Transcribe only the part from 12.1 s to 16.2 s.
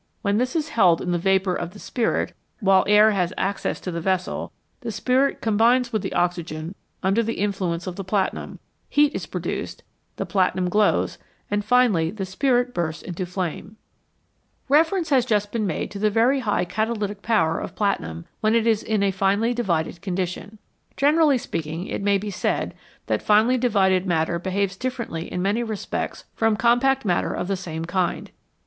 spirit bursts into flame. Reference has just been made to the